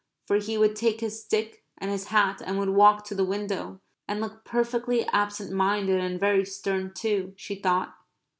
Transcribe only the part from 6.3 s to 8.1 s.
stern too, she thought.